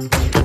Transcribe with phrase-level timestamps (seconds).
[0.00, 0.39] Thank you.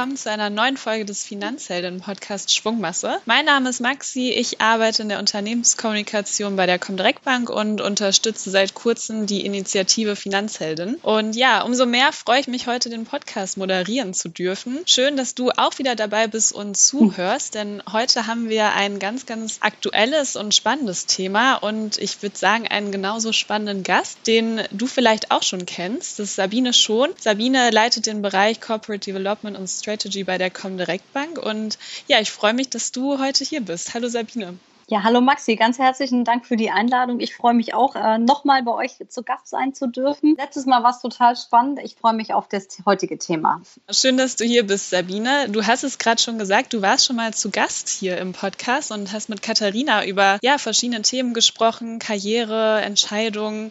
[0.00, 3.18] Willkommen zu einer neuen Folge des Finanzhelden-Podcasts Schwungmasse.
[3.26, 8.48] Mein Name ist Maxi, ich arbeite in der Unternehmenskommunikation bei der Comdirect Bank und unterstütze
[8.48, 10.94] seit kurzem die Initiative Finanzheldin.
[11.02, 14.78] Und ja, umso mehr freue ich mich heute, den Podcast moderieren zu dürfen.
[14.86, 19.26] Schön, dass du auch wieder dabei bist und zuhörst, denn heute haben wir ein ganz,
[19.26, 24.86] ganz aktuelles und spannendes Thema und ich würde sagen, einen genauso spannenden Gast, den du
[24.86, 26.18] vielleicht auch schon kennst.
[26.18, 27.10] Das ist Sabine Schon.
[27.18, 29.89] Sabine leitet den Bereich Corporate Development und Strategy
[30.24, 31.38] bei der Comdirect Bank.
[31.38, 33.94] Und ja, ich freue mich, dass du heute hier bist.
[33.94, 34.58] Hallo Sabine.
[34.90, 37.20] Ja, hallo Maxi, ganz herzlichen Dank für die Einladung.
[37.20, 40.34] Ich freue mich auch, äh, nochmal bei euch zu Gast sein zu dürfen.
[40.36, 41.78] Letztes Mal war es total spannend.
[41.84, 43.62] Ich freue mich auf das heutige Thema.
[43.88, 45.48] Schön, dass du hier bist, Sabine.
[45.48, 48.90] Du hast es gerade schon gesagt, du warst schon mal zu Gast hier im Podcast
[48.90, 53.70] und hast mit Katharina über ja, verschiedene Themen gesprochen, Karriere, Entscheidungen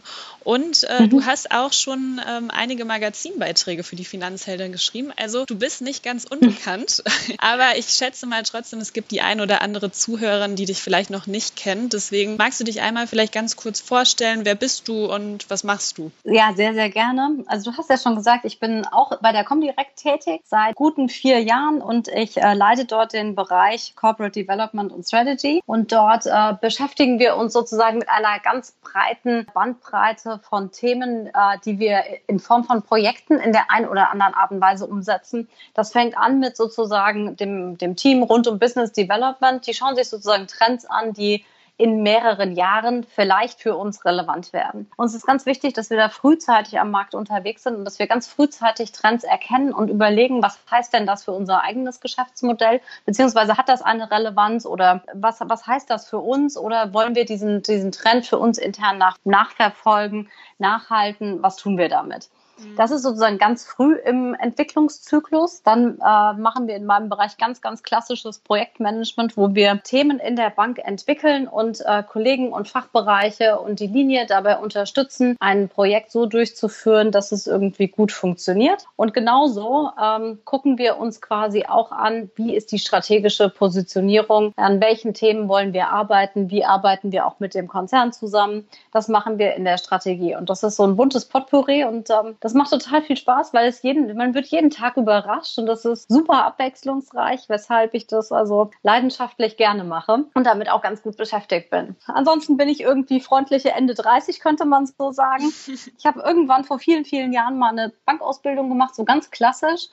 [0.50, 1.10] und äh, mhm.
[1.10, 5.12] du hast auch schon ähm, einige Magazinbeiträge für die Finanzheldin geschrieben.
[5.18, 7.04] Also du bist nicht ganz unbekannt.
[7.38, 11.09] Aber ich schätze mal trotzdem, es gibt die ein oder andere Zuhörerin, die dich vielleicht
[11.10, 11.94] noch nicht kennt.
[11.94, 14.46] Deswegen magst du dich einmal vielleicht ganz kurz vorstellen.
[14.46, 16.12] Wer bist du und was machst du?
[16.24, 17.44] Ja, sehr, sehr gerne.
[17.48, 21.10] Also du hast ja schon gesagt, ich bin auch bei der Comdirect tätig seit guten
[21.10, 25.62] vier Jahren und ich äh, leite dort den Bereich Corporate Development und Strategy.
[25.66, 31.32] Und dort äh, beschäftigen wir uns sozusagen mit einer ganz breiten Bandbreite von Themen, äh,
[31.66, 35.48] die wir in Form von Projekten in der einen oder anderen Art und Weise umsetzen.
[35.74, 39.66] Das fängt an mit sozusagen dem, dem Team rund um Business Development.
[39.66, 41.44] Die schauen sich sozusagen Trends an, die
[41.80, 44.92] in mehreren Jahren vielleicht für uns relevant werden.
[44.98, 48.08] Uns ist ganz wichtig, dass wir da frühzeitig am Markt unterwegs sind und dass wir
[48.08, 53.56] ganz frühzeitig Trends erkennen und überlegen, was heißt denn das für unser eigenes Geschäftsmodell, beziehungsweise
[53.56, 57.64] hat das eine Relevanz oder was, was heißt das für uns oder wollen wir diesen,
[57.64, 62.30] diesen Trend für uns intern nach, nachverfolgen, nachhalten, was tun wir damit?
[62.78, 65.64] Das ist sozusagen ganz früh im Entwicklungszyklus.
[65.64, 70.36] Dann äh, machen wir in meinem Bereich ganz, ganz klassisches Projektmanagement, wo wir Themen in
[70.36, 76.12] der Bank entwickeln und äh, Kollegen und Fachbereiche und die Linie dabei unterstützen, ein Projekt
[76.12, 78.86] so durchzuführen, dass es irgendwie gut funktioniert.
[78.96, 84.82] Und genauso ähm, gucken wir uns quasi auch an, wie ist die strategische Positionierung, an
[84.82, 88.68] welchen Themen wollen wir arbeiten, wie arbeiten wir auch mit dem Konzern zusammen.
[88.92, 90.36] Das machen wir in der Strategie.
[90.36, 93.54] Und das ist so ein buntes Potpourri und ähm, das das macht total viel Spaß,
[93.54, 98.08] weil es jeden, man wird jeden Tag überrascht und das ist super abwechslungsreich, weshalb ich
[98.08, 101.96] das also leidenschaftlich gerne mache und damit auch ganz gut beschäftigt bin.
[102.08, 105.54] Ansonsten bin ich irgendwie freundliche Ende 30, könnte man so sagen.
[106.00, 109.90] Ich habe irgendwann vor vielen, vielen Jahren mal eine Bankausbildung gemacht, so ganz klassisch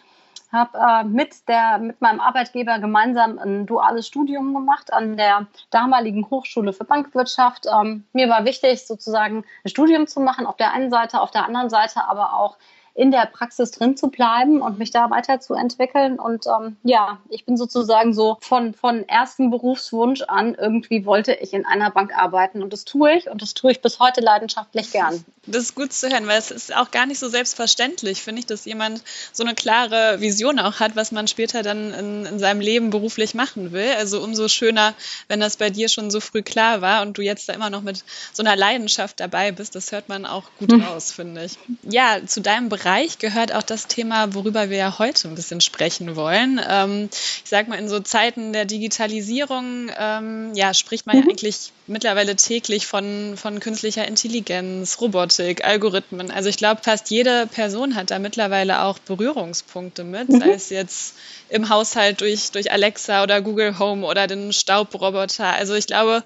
[0.56, 1.34] habe äh, mit,
[1.81, 7.67] mit meinem Arbeitgeber gemeinsam ein duales Studium gemacht an der damaligen Hochschule für Bankwirtschaft.
[7.67, 11.45] Ähm, mir war wichtig, sozusagen ein Studium zu machen, auf der einen Seite, auf der
[11.45, 12.56] anderen Seite aber auch
[12.97, 16.19] in der Praxis drin zu bleiben und mich da weiterzuentwickeln.
[16.19, 21.53] Und ähm, ja, ich bin sozusagen so von, von ersten Berufswunsch an, irgendwie wollte ich
[21.53, 22.62] in einer Bank arbeiten.
[22.62, 25.23] Und das tue ich und das tue ich bis heute leidenschaftlich gern.
[25.47, 28.47] Das ist gut zu hören, weil es ist auch gar nicht so selbstverständlich, finde ich,
[28.47, 29.03] dass jemand
[29.33, 33.34] so eine klare Vision auch hat, was man später dann in, in seinem Leben beruflich
[33.34, 33.93] machen will.
[33.99, 34.95] Also umso schöner,
[35.28, 37.83] wenn das bei dir schon so früh klar war und du jetzt da immer noch
[37.83, 38.03] mit
[38.33, 39.75] so einer Leidenschaft dabei bist.
[39.75, 40.83] Das hört man auch gut hm.
[40.83, 41.59] raus, finde ich.
[41.83, 45.60] Ja, zu deinem Bereich Bereich gehört auch das Thema, worüber wir ja heute ein bisschen
[45.60, 46.60] sprechen wollen.
[46.69, 47.08] Ähm,
[47.42, 51.22] ich sage mal, in so Zeiten der Digitalisierung ähm, ja, spricht man mhm.
[51.22, 56.30] ja eigentlich mittlerweile täglich von, von künstlicher Intelligenz, Robotik, Algorithmen.
[56.30, 60.38] Also ich glaube, fast jede Person hat da mittlerweile auch Berührungspunkte mit, mhm.
[60.38, 61.16] sei es jetzt
[61.48, 65.47] im Haushalt durch, durch Alexa oder Google Home oder den Staubroboter.
[65.47, 66.22] Also ich glaube,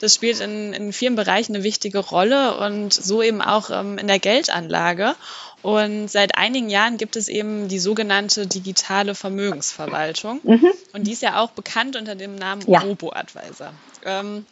[0.00, 4.08] das spielt in, in vielen Bereichen eine wichtige Rolle und so eben auch ähm, in
[4.08, 5.14] der Geldanlage.
[5.62, 10.40] Und seit einigen Jahren gibt es eben die sogenannte digitale Vermögensverwaltung.
[10.42, 10.72] Mhm.
[10.92, 12.80] Und die ist ja auch bekannt unter dem Namen ja.
[12.80, 13.72] Robo-Advisor.
[14.04, 14.44] Ähm,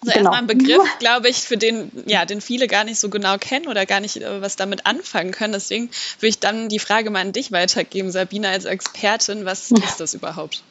[0.00, 0.30] also genau.
[0.30, 3.66] erstmal ein Begriff, glaube ich, für den, ja, den viele gar nicht so genau kennen
[3.66, 5.54] oder gar nicht äh, was damit anfangen können.
[5.54, 9.46] Deswegen würde ich dann die Frage mal an dich weitergeben, Sabine, als Expertin.
[9.46, 9.78] Was ja.
[9.78, 10.62] ist das überhaupt?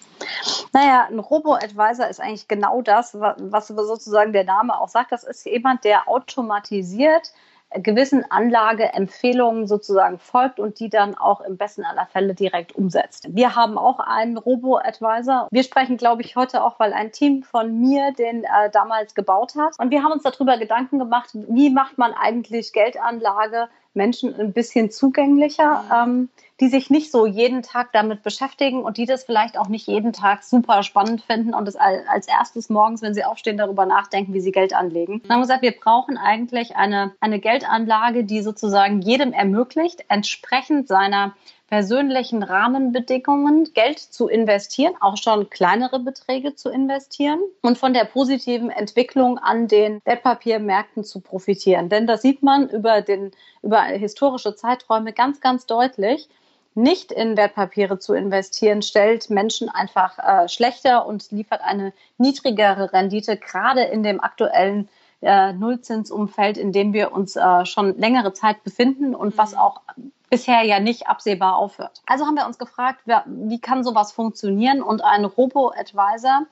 [0.73, 5.11] Naja, ein Robo-Advisor ist eigentlich genau das, was sozusagen der Name auch sagt.
[5.11, 7.31] Das ist jemand, der automatisiert
[7.71, 13.27] gewissen Anlageempfehlungen sozusagen folgt und die dann auch im besten aller Fälle direkt umsetzt.
[13.29, 15.47] Wir haben auch einen Robo-Advisor.
[15.51, 19.55] Wir sprechen, glaube ich, heute auch, weil ein Team von mir den äh, damals gebaut
[19.55, 19.77] hat.
[19.79, 23.67] Und wir haben uns darüber Gedanken gemacht, wie macht man eigentlich Geldanlage
[23.97, 26.11] Menschen ein bisschen zugänglicher, mhm.
[26.11, 26.29] ähm,
[26.59, 30.13] die sich nicht so jeden Tag damit beschäftigen und die das vielleicht auch nicht jeden
[30.13, 34.39] Tag super spannend finden und das als erstes morgens, wenn sie aufstehen, darüber nachdenken, wie
[34.39, 35.21] sie Geld anlegen.
[35.23, 40.87] Dann haben wir gesagt, wir brauchen eigentlich eine, eine Geldanlage, die sozusagen jedem ermöglicht, entsprechend
[40.87, 41.35] seiner
[41.67, 48.69] persönlichen Rahmenbedingungen Geld zu investieren, auch schon kleinere Beträge zu investieren und von der positiven
[48.69, 51.89] Entwicklung an den Wertpapiermärkten zu profitieren.
[51.89, 53.31] Denn das sieht man über, den,
[53.61, 56.29] über historische Zeiträume ganz, ganz deutlich.
[56.73, 63.35] Nicht in Wertpapiere zu investieren, stellt Menschen einfach äh, schlechter und liefert eine niedrigere Rendite,
[63.35, 64.87] gerade in dem aktuellen
[65.21, 69.57] äh, Nullzinsumfeld, in dem wir uns äh, schon längere Zeit befinden und was mhm.
[69.57, 69.81] auch
[70.29, 72.01] bisher ja nicht absehbar aufhört.
[72.05, 74.81] Also haben wir uns gefragt, wie kann sowas funktionieren?
[74.81, 76.45] Und ein Robo-Advisor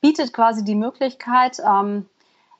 [0.00, 2.06] bietet quasi die Möglichkeit, ähm,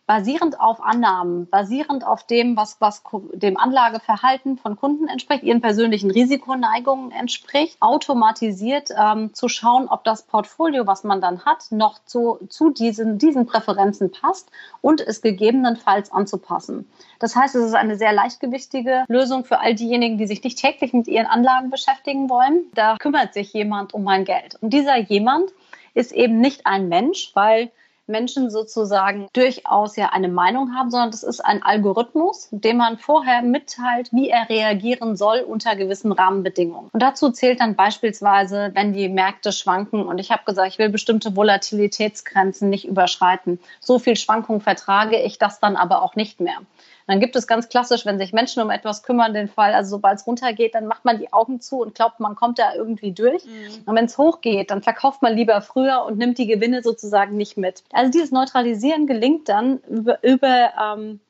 [0.07, 3.03] basierend auf Annahmen, basierend auf dem, was, was
[3.33, 10.25] dem Anlageverhalten von Kunden entspricht, ihren persönlichen Risikoneigungen entspricht, automatisiert ähm, zu schauen, ob das
[10.25, 14.51] Portfolio, was man dann hat, noch zu, zu diesen, diesen Präferenzen passt
[14.83, 16.89] und es gegebenenfalls anzupassen.
[17.19, 20.93] Das heißt, es ist eine sehr leichtgewichtige Lösung für all diejenigen, die sich nicht täglich
[20.93, 22.67] mit ihren Anlagen beschäftigen wollen.
[22.75, 24.59] Da kümmert sich jemand um mein Geld.
[24.61, 25.51] Und dieser jemand
[25.95, 27.71] ist eben nicht ein Mensch, weil
[28.07, 33.43] Menschen sozusagen durchaus ja eine Meinung haben, sondern das ist ein Algorithmus, dem man vorher
[33.43, 36.91] mitteilt, wie er reagieren soll unter gewissen Rahmenbedingungen.
[36.93, 40.91] Und dazu zählt dann beispielsweise, wenn die Märkte schwanken und ich habe gesagt, ich will
[40.91, 43.59] bestimmte Volatilitätsgrenzen nicht überschreiten.
[43.81, 46.59] So viel Schwankung vertrage ich das dann aber auch nicht mehr.
[47.07, 50.19] Dann gibt es ganz klassisch, wenn sich Menschen um etwas kümmern, den Fall, also sobald
[50.19, 53.45] es runtergeht, dann macht man die Augen zu und glaubt, man kommt da irgendwie durch.
[53.45, 53.83] Mhm.
[53.85, 57.59] Und wenn es hochgeht, dann verkauft man lieber früher und nimmt die Gewinne sozusagen nicht
[57.59, 57.85] mit.
[57.93, 61.21] Also dieses Neutralisieren gelingt dann über, über ähm,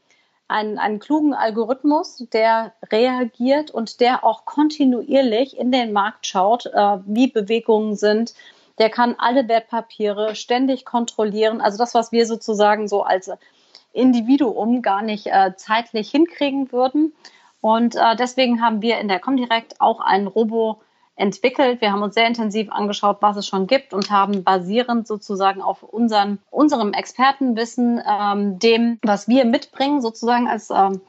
[0.46, 6.98] einen, einen klugen Algorithmus, der reagiert und der auch kontinuierlich in den Markt schaut, äh,
[7.06, 8.34] wie Bewegungen sind.
[8.78, 11.60] Der kann alle Wertpapiere ständig kontrollieren.
[11.60, 13.30] Also das, was wir sozusagen so als
[13.94, 17.14] Individuum gar nicht äh, zeitlich hinkriegen würden.
[17.60, 20.82] Und äh, deswegen haben wir in der Comdirect auch einen Robo
[21.16, 21.80] entwickelt.
[21.80, 25.82] Wir haben uns sehr intensiv angeschaut, was es schon gibt und haben basierend sozusagen auf
[25.82, 31.00] unseren, unserem Expertenwissen, ähm, dem, was wir mitbringen, sozusagen als ähm,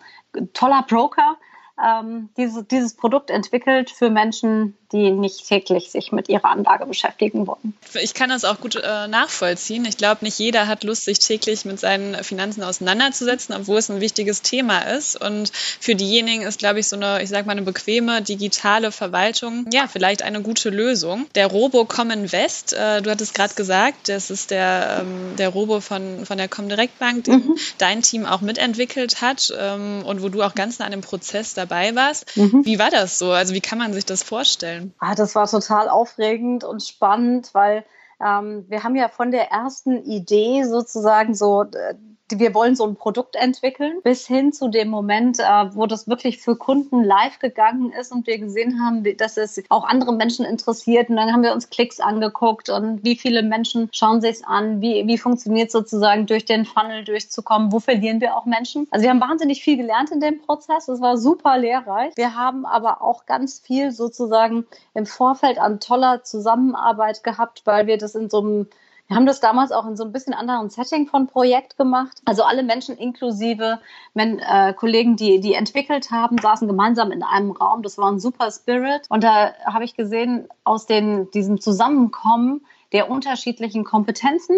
[0.53, 1.37] toller Broker,
[1.83, 7.47] ähm, diese, dieses Produkt entwickelt für Menschen, die nicht täglich sich mit ihrer Anlage beschäftigen
[7.47, 7.75] wollen.
[8.01, 9.85] Ich kann das auch gut äh, nachvollziehen.
[9.85, 14.01] Ich glaube, nicht jeder hat Lust, sich täglich mit seinen Finanzen auseinanderzusetzen, obwohl es ein
[14.01, 15.21] wichtiges Thema ist.
[15.21, 19.65] Und für diejenigen ist, glaube ich, so eine, ich sage mal, eine bequeme digitale Verwaltung,
[19.71, 21.27] ja, vielleicht eine gute Lösung.
[21.35, 25.81] Der Robo Common West, äh, du hattest gerade gesagt, das ist der, ähm, der Robo
[25.81, 27.57] von, von der Comdirect Bank, den mhm.
[27.77, 31.53] dein Team auch mitentwickelt hat ähm, und wo du auch ganz nah an dem Prozess
[31.53, 32.35] dabei warst.
[32.37, 32.65] Mhm.
[32.65, 33.31] Wie war das so?
[33.31, 34.84] Also wie kann man sich das vorstellen?
[34.99, 37.85] Ah, das war total aufregend und spannend, weil
[38.23, 41.95] ähm, wir haben ja von der ersten Idee sozusagen so äh,
[42.31, 45.43] wir wollen so ein Produkt entwickeln, bis hin zu dem Moment, äh,
[45.73, 49.85] wo das wirklich für Kunden live gegangen ist und wir gesehen haben, dass es auch
[49.85, 51.09] andere Menschen interessiert.
[51.09, 54.81] Und dann haben wir uns Klicks angeguckt und wie viele Menschen schauen sich es an,
[54.81, 58.87] wie, wie funktioniert sozusagen durch den Funnel durchzukommen, wo verlieren wir auch Menschen.
[58.89, 60.87] Also wir haben wahnsinnig viel gelernt in dem Prozess.
[60.87, 62.13] Es war super lehrreich.
[62.15, 67.97] Wir haben aber auch ganz viel sozusagen im Vorfeld an toller Zusammenarbeit gehabt, weil wir
[67.97, 68.67] das in so einem
[69.07, 72.21] wir haben das damals auch in so ein bisschen anderen Setting von Projekt gemacht.
[72.25, 73.79] Also alle Menschen inklusive
[74.13, 77.83] men, äh, Kollegen, die die entwickelt haben, saßen gemeinsam in einem Raum.
[77.83, 79.03] Das war ein super Spirit.
[79.09, 84.57] Und da habe ich gesehen, aus den, diesem Zusammenkommen der unterschiedlichen Kompetenzen,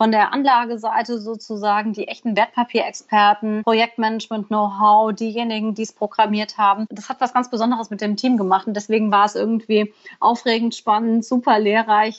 [0.00, 6.86] von der Anlageseite sozusagen die echten Wertpapierexperten, Projektmanagement-Know-how, diejenigen, die es programmiert haben.
[6.88, 10.74] Das hat was ganz Besonderes mit dem Team gemacht und deswegen war es irgendwie aufregend,
[10.74, 12.16] spannend, super lehrreich.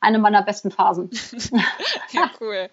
[0.00, 1.10] Eine meiner besten Phasen.
[2.12, 2.70] ja, cool.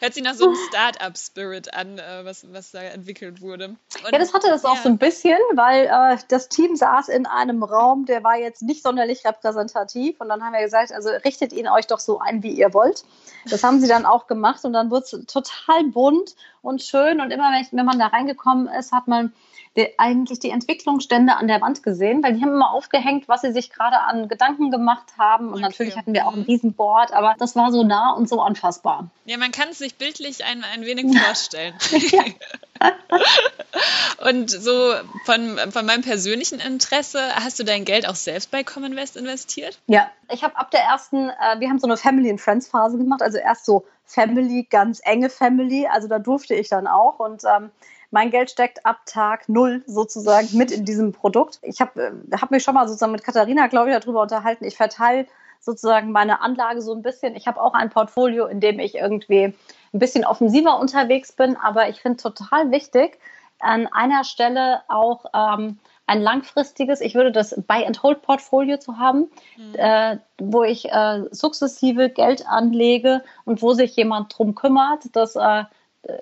[0.00, 3.68] Hört sich nach so einem Start-up-Spirit an, äh, was, was da entwickelt wurde.
[3.68, 4.70] Und, ja, das hatte das ja.
[4.70, 8.62] auch so ein bisschen, weil äh, das Team saß in einem Raum, der war jetzt
[8.62, 10.20] nicht sonderlich repräsentativ.
[10.20, 13.04] Und dann haben wir gesagt, also richtet ihn euch doch so ein, wie ihr wollt.
[13.50, 17.20] Das haben sie dann auch gemacht und dann wurde es total bunt und schön.
[17.20, 19.32] Und immer, wenn, ich, wenn man da reingekommen ist, hat man
[19.76, 23.52] die, eigentlich die Entwicklungsstände an der Wand gesehen, weil die haben immer aufgehängt, was sie
[23.52, 25.48] sich gerade an Gedanken gemacht haben.
[25.48, 25.62] Und okay.
[25.62, 26.46] natürlich hatten wir auch ein mhm.
[26.46, 29.10] Riesenboard, aber das war so nah und so anfassbar.
[29.26, 31.74] Ja, man kann es sich bildlich ein, ein wenig vorstellen.
[34.28, 39.16] und so von, von meinem persönlichen Interesse, hast du dein Geld auch selbst bei Commonvest
[39.16, 39.78] investiert?
[39.86, 42.96] Ja, ich habe ab der ersten, äh, wir haben so eine Family and Friends Phase
[42.96, 45.86] gemacht, also erst so Family, ganz enge Family.
[45.86, 47.70] Also da durfte ich dann auch und ähm,
[48.10, 51.58] mein Geld steckt ab Tag null sozusagen mit in diesem Produkt.
[51.62, 54.64] Ich habe äh, hab mich schon mal sozusagen mit Katharina, glaube ich, darüber unterhalten.
[54.64, 55.26] Ich verteile
[55.60, 57.34] sozusagen meine Anlage so ein bisschen.
[57.34, 59.54] Ich habe auch ein Portfolio, in dem ich irgendwie
[59.92, 63.18] ein bisschen offensiver unterwegs bin, aber ich finde total wichtig,
[63.58, 69.74] an einer Stelle auch ähm, ein langfristiges, ich würde das Buy-and-Hold-Portfolio zu haben, mhm.
[69.74, 75.64] äh, wo ich äh, sukzessive Geld anlege und wo sich jemand drum kümmert, dass, äh,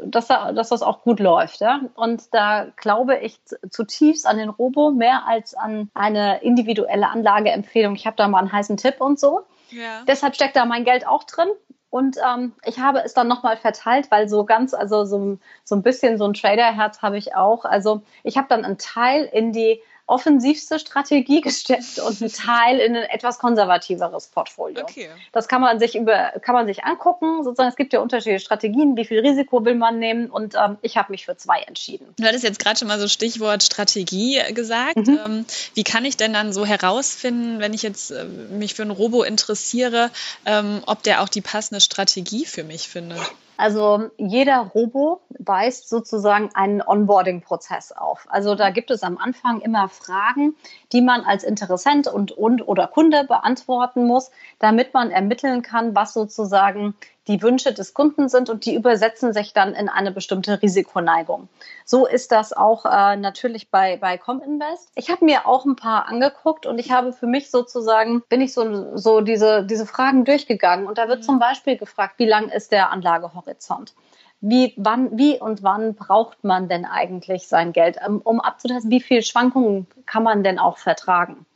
[0.03, 1.61] dass, dass das auch gut läuft.
[1.61, 1.81] Ja?
[1.95, 7.95] Und da glaube ich zutiefst an den Robo mehr als an eine individuelle Anlageempfehlung.
[7.95, 9.43] Ich habe da mal einen heißen Tipp und so.
[9.71, 10.03] Ja.
[10.07, 11.49] Deshalb steckt da mein Geld auch drin.
[11.91, 15.83] Und ähm, ich habe es dann nochmal verteilt, weil so ganz, also so, so ein
[15.83, 17.64] bisschen so ein Trader-Herz habe ich auch.
[17.64, 22.97] Also ich habe dann einen Teil in die offensivste Strategie gesteckt und ein Teil in
[22.97, 24.83] ein etwas konservativeres Portfolio.
[24.83, 25.09] Okay.
[25.33, 27.43] Das kann man sich über, kann man sich angucken.
[27.43, 30.97] Sozusagen, es gibt ja unterschiedliche Strategien, wie viel Risiko will man nehmen und ähm, ich
[30.97, 32.15] habe mich für zwei entschieden.
[32.19, 34.97] Du hattest jetzt gerade schon mal so Stichwort Strategie gesagt.
[34.97, 35.19] Mhm.
[35.25, 38.91] Ähm, wie kann ich denn dann so herausfinden, wenn ich jetzt äh, mich für ein
[38.91, 40.11] Robo interessiere,
[40.45, 43.21] ähm, ob der auch die passende Strategie für mich findet?
[43.57, 48.27] Also jeder Robo weist sozusagen einen Onboarding-Prozess auf.
[48.29, 50.55] Also da gibt es am Anfang immer Fragen,
[50.93, 56.15] die man als Interessent und, und oder Kunde beantworten muss, damit man ermitteln kann, was
[56.15, 56.95] sozusagen
[57.26, 61.49] die Wünsche des Kunden sind und die übersetzen sich dann in eine bestimmte Risikoneigung.
[61.85, 64.90] So ist das auch äh, natürlich bei, bei Cominvest.
[64.95, 68.52] Ich habe mir auch ein paar angeguckt und ich habe für mich sozusagen, bin ich
[68.52, 71.25] so, so diese, diese Fragen durchgegangen und da wird mhm.
[71.25, 73.95] zum Beispiel gefragt, wie lang ist der Anlagehorizont?
[74.40, 79.00] Wie, wann, wie und wann braucht man denn eigentlich sein Geld, um, um abzutasten, wie
[79.00, 81.47] viel Schwankungen kann man denn auch vertragen?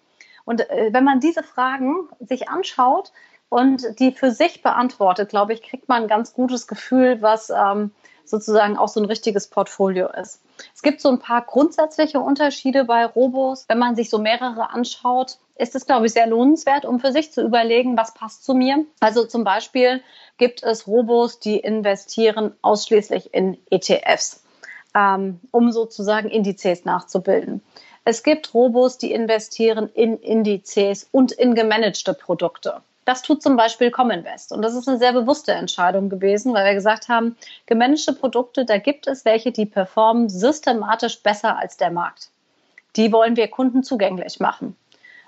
[0.47, 3.13] Und äh, wenn man diese Fragen sich anschaut,
[3.49, 7.93] und die für sich beantwortet, glaube ich, kriegt man ein ganz gutes Gefühl, was ähm,
[8.25, 10.43] sozusagen auch so ein richtiges Portfolio ist.
[10.75, 13.65] Es gibt so ein paar grundsätzliche Unterschiede bei Robos.
[13.69, 17.33] Wenn man sich so mehrere anschaut, ist es, glaube ich, sehr lohnenswert, um für sich
[17.33, 18.85] zu überlegen, was passt zu mir.
[19.01, 20.03] Also zum Beispiel
[20.37, 24.43] gibt es Robos, die investieren ausschließlich in ETFs,
[24.95, 27.63] ähm, um sozusagen Indizes nachzubilden.
[28.05, 32.81] Es gibt Robos, die investieren in Indizes und in gemanagte Produkte.
[33.09, 34.53] Das tut zum Beispiel Cominvest.
[34.53, 38.77] Und das ist eine sehr bewusste Entscheidung gewesen, weil wir gesagt haben, gemanagte Produkte, da
[38.77, 42.29] gibt es welche, die performen systematisch besser als der Markt.
[42.97, 44.77] Die wollen wir Kunden zugänglich machen.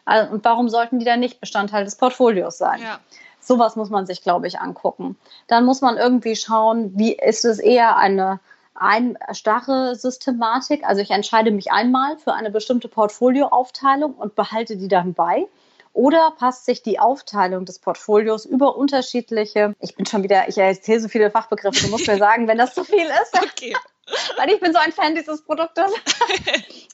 [0.04, 2.82] Also, und warum sollten die dann nicht Bestandteil des Portfolios sein?
[2.82, 3.00] Ja.
[3.40, 5.16] Sowas muss man sich, glaube ich, angucken.
[5.46, 8.40] Dann muss man irgendwie schauen, wie ist es eher eine
[8.75, 10.84] ein starre Systematik.
[10.84, 15.46] Also ich entscheide mich einmal für eine bestimmte Portfolioaufteilung und behalte die dann bei.
[16.00, 20.99] Oder passt sich die Aufteilung des Portfolios über unterschiedliche, ich bin schon wieder, ich erzähle
[20.99, 23.38] so viele Fachbegriffe, du musst mir sagen, wenn das zu viel ist.
[23.50, 23.76] Okay.
[24.38, 25.92] Weil ich bin so ein Fan dieses Produktes.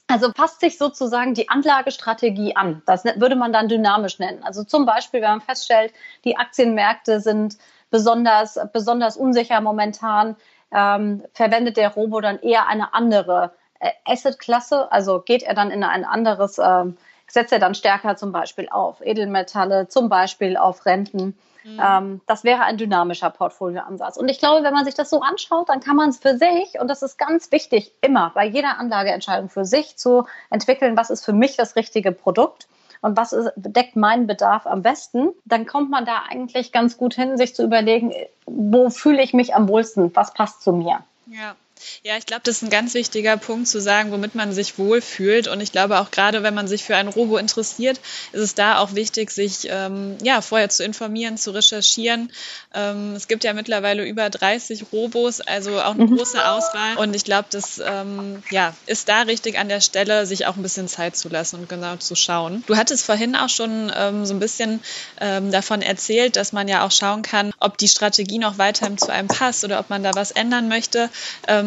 [0.09, 2.81] Also passt sich sozusagen die Anlagestrategie an.
[2.85, 4.41] Das würde man dann dynamisch nennen.
[4.41, 7.57] Also zum Beispiel, wenn man feststellt, die Aktienmärkte sind
[7.89, 10.37] besonders, besonders unsicher momentan,
[10.73, 14.89] ähm, verwendet der Robo dann eher eine andere äh, Asset-Klasse.
[14.93, 16.97] Also geht er dann in ein anderes ähm,
[17.27, 21.37] setzt er dann stärker zum Beispiel auf Edelmetalle, zum Beispiel auf Renten.
[21.63, 21.81] Mhm.
[21.83, 24.17] Ähm, das wäre ein dynamischer Portfolioansatz.
[24.17, 26.79] Und ich glaube, wenn man sich das so anschaut, dann kann man es für sich,
[26.79, 31.25] und das ist ganz wichtig, immer bei jeder Anlageentscheidung für sich zu entwickeln, was ist
[31.25, 32.67] für mich das richtige Produkt
[33.01, 37.13] und was ist, deckt meinen Bedarf am besten, dann kommt man da eigentlich ganz gut
[37.13, 38.13] hin, sich zu überlegen,
[38.45, 41.03] wo fühle ich mich am wohlsten, was passt zu mir.
[41.27, 41.55] Ja.
[42.03, 45.47] Ja, ich glaube, das ist ein ganz wichtiger Punkt zu sagen, womit man sich wohlfühlt.
[45.47, 47.99] Und ich glaube auch gerade, wenn man sich für ein Robo interessiert,
[48.31, 52.31] ist es da auch wichtig, sich ähm, ja vorher zu informieren, zu recherchieren.
[52.73, 56.17] Ähm, es gibt ja mittlerweile über 30 Robos, also auch eine mhm.
[56.17, 56.97] große Auswahl.
[56.97, 60.63] Und ich glaube, das ähm, ja, ist da richtig an der Stelle, sich auch ein
[60.63, 62.63] bisschen Zeit zu lassen und genau zu schauen.
[62.67, 64.79] Du hattest vorhin auch schon ähm, so ein bisschen
[65.19, 69.11] ähm, davon erzählt, dass man ja auch schauen kann, ob die Strategie noch weiterhin zu
[69.11, 71.09] einem passt oder ob man da was ändern möchte.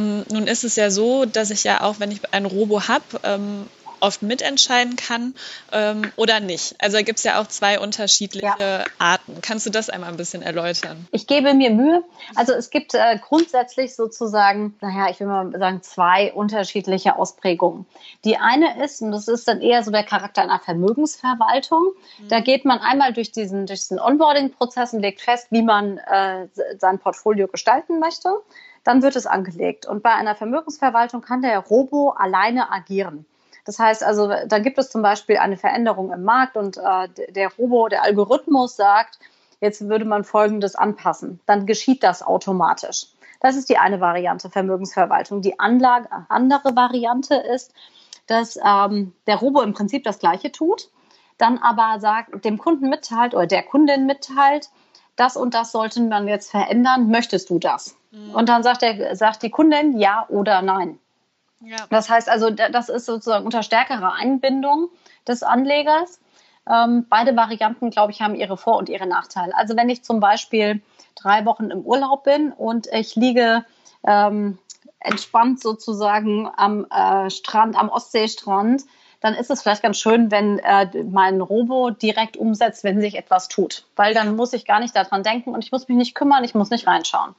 [0.01, 3.05] Ähm, nun ist es ja so, dass ich ja auch, wenn ich ein Robo habe,
[3.23, 3.67] ähm,
[4.01, 5.35] oft mitentscheiden kann
[5.73, 6.75] ähm, oder nicht.
[6.79, 8.85] Also da gibt es ja auch zwei unterschiedliche ja.
[8.99, 9.41] Arten.
[9.43, 11.07] Kannst du das einmal ein bisschen erläutern?
[11.13, 12.03] Ich gebe mir Mühe.
[12.35, 17.85] Also es gibt äh, grundsätzlich sozusagen, naja, ich will mal sagen, zwei unterschiedliche Ausprägungen.
[18.25, 22.29] Die eine ist, und das ist dann eher so der Charakter einer Vermögensverwaltung, mhm.
[22.29, 26.49] da geht man einmal durch diesen, durch diesen Onboarding-Prozess und legt fest, wie man äh,
[26.79, 28.31] sein Portfolio gestalten möchte
[28.85, 29.87] dann wird es angelegt.
[29.87, 33.27] Und bei einer Vermögensverwaltung kann der Robo alleine agieren.
[33.65, 37.53] Das heißt also, da gibt es zum Beispiel eine Veränderung im Markt und äh, der
[37.55, 39.19] Robo, der Algorithmus sagt,
[39.61, 41.41] jetzt würde man Folgendes anpassen.
[41.47, 43.07] Dann geschieht das automatisch.
[43.41, 45.43] Das ist die eine Variante Vermögensverwaltung.
[45.43, 47.73] Die Anlage, andere Variante ist,
[48.27, 50.91] dass ähm, der Robo im Prinzip das Gleiche tut,
[51.39, 54.71] dann aber sagt, dem Kunden mitteilt oder der Kundin mitteilt,
[55.17, 57.97] das und das sollte man jetzt verändern, möchtest du das?
[58.11, 58.35] Mhm.
[58.35, 60.99] Und dann sagt, der, sagt die Kundin ja oder nein.
[61.61, 61.77] Ja.
[61.91, 64.89] Das heißt also, das ist sozusagen unter stärkerer Einbindung
[65.29, 66.21] des Anlegers.
[66.69, 69.55] Ähm, beide Varianten, glaube ich, haben ihre Vor- und ihre Nachteile.
[69.55, 70.83] Also wenn ich zum Beispiel
[71.15, 73.65] drei Wochen im Urlaub bin und ich liege
[74.05, 74.59] ähm,
[75.01, 78.85] entspannt sozusagen am äh, Strand, am Ostseestrand,
[79.21, 83.49] dann ist es vielleicht ganz schön, wenn äh, mein Robo direkt umsetzt, wenn sich etwas
[83.49, 83.85] tut.
[83.97, 86.55] Weil dann muss ich gar nicht daran denken und ich muss mich nicht kümmern, ich
[86.55, 87.35] muss nicht reinschauen.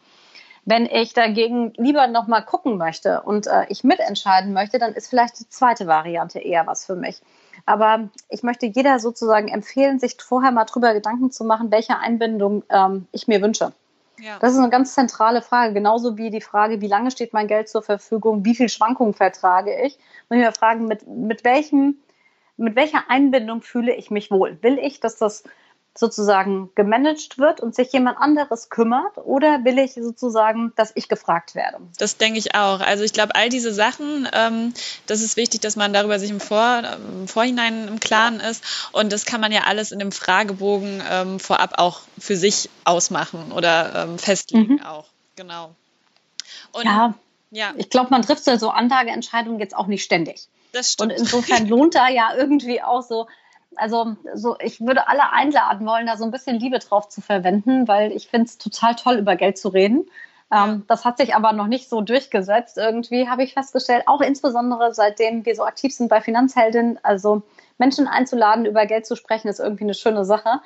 [0.64, 5.40] Wenn ich dagegen lieber nochmal gucken möchte und äh, ich mitentscheiden möchte, dann ist vielleicht
[5.40, 7.22] die zweite Variante eher was für mich.
[7.66, 12.64] Aber ich möchte jeder sozusagen empfehlen, sich vorher mal drüber Gedanken zu machen, welche Einbindung
[12.70, 13.72] ähm, ich mir wünsche.
[14.20, 14.38] Ja.
[14.40, 17.70] Das ist eine ganz zentrale Frage, genauso wie die Frage, wie lange steht mein Geld
[17.70, 19.98] zur Verfügung, wie viel Schwankungen vertrage ich.
[20.30, 21.98] Und ich mir fragen, mit, mit, welchem,
[22.56, 24.60] mit welcher Einbindung fühle ich mich wohl?
[24.62, 25.44] Will ich, dass das
[25.94, 31.54] sozusagen gemanagt wird und sich jemand anderes kümmert oder will ich sozusagen, dass ich gefragt
[31.54, 31.80] werde?
[31.98, 32.80] Das denke ich auch.
[32.80, 34.74] Also ich glaube, all diese Sachen, ähm,
[35.08, 39.12] das ist wichtig, dass man darüber sich im, Vor im Vorhinein im Klaren ist und
[39.12, 44.04] das kann man ja alles in dem Fragebogen ähm, vorab auch für sich ausmachen oder
[44.04, 44.84] ähm, festlegen mhm.
[44.84, 45.06] auch.
[45.36, 45.76] Genau.
[46.72, 47.14] Und, ja,
[47.52, 50.48] ja, ich glaube, man trifft so Anlageentscheidungen jetzt auch nicht ständig.
[50.72, 51.12] Das stimmt.
[51.12, 53.28] Und insofern lohnt da ja irgendwie auch so
[53.76, 57.88] also so, ich würde alle einladen wollen, da so ein bisschen Liebe drauf zu verwenden,
[57.88, 60.06] weil ich finde es total toll, über Geld zu reden.
[60.54, 62.78] Ähm, das hat sich aber noch nicht so durchgesetzt.
[62.78, 67.44] Irgendwie habe ich festgestellt, auch insbesondere seitdem wir so aktiv sind bei Finanzheldin, also
[67.78, 70.62] Menschen einzuladen, über Geld zu sprechen, ist irgendwie eine schöne Sache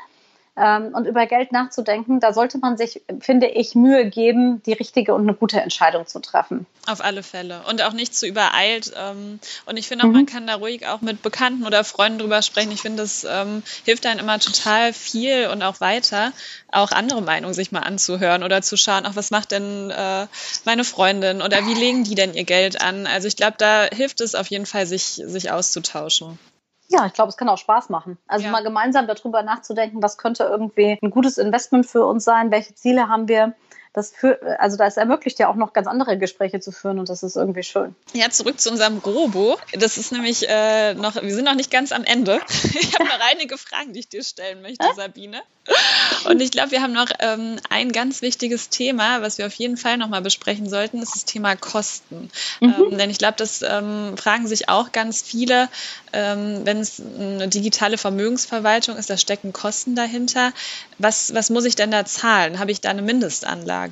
[0.58, 5.14] ähm, und über Geld nachzudenken, da sollte man sich, finde ich, Mühe geben, die richtige
[5.14, 6.66] und eine gute Entscheidung zu treffen.
[6.88, 7.62] Auf alle Fälle.
[7.68, 8.94] Und auch nicht zu übereilt.
[8.96, 10.14] Ähm, und ich finde auch, mhm.
[10.14, 12.72] man kann da ruhig auch mit Bekannten oder Freunden drüber sprechen.
[12.72, 16.32] Ich finde, das ähm, hilft einem immer total viel und auch weiter,
[16.72, 20.28] auch andere Meinungen sich mal anzuhören oder zu schauen, auch was macht denn äh,
[20.64, 23.08] meine Freundin oder wie legen die denn ihr Geld an.
[23.08, 26.40] Also ich glaube, da hilft es auf jeden Fall, sich, sich auszutauschen.
[26.88, 28.17] Ja, ich glaube, es kann auch Spaß machen.
[28.28, 28.52] Also ja.
[28.52, 33.10] mal gemeinsam darüber nachzudenken, was könnte irgendwie ein gutes Investment für uns sein, welche Ziele
[33.10, 33.56] haben wir
[33.95, 37.23] das für, also das ermöglicht ja auch noch ganz andere Gespräche zu führen und das
[37.23, 37.95] ist irgendwie schön.
[38.13, 39.58] Ja, zurück zu unserem Robo.
[39.73, 42.41] Das ist nämlich äh, noch, wir sind noch nicht ganz am Ende.
[42.77, 45.41] Ich habe noch einige Fragen, die ich dir stellen möchte, Sabine.
[46.25, 49.77] Und ich glaube, wir haben noch ähm, ein ganz wichtiges Thema, was wir auf jeden
[49.77, 52.29] Fall nochmal besprechen sollten, ist das Thema Kosten.
[52.60, 52.75] Mhm.
[52.91, 55.69] Ähm, denn ich glaube, das ähm, fragen sich auch ganz viele,
[56.13, 60.53] ähm, wenn es eine digitale Vermögensverwaltung ist, da stecken Kosten dahinter.
[60.99, 62.60] Was, was muss ich denn da zahlen?
[62.60, 63.85] Habe ich da eine Mindestanlage?